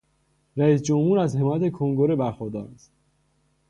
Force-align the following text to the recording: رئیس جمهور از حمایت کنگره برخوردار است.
رئیس 0.57 0.81
جمهور 0.81 1.19
از 1.19 1.35
حمایت 1.35 1.71
کنگره 1.71 2.15
برخوردار 2.15 2.67
است. 2.75 2.91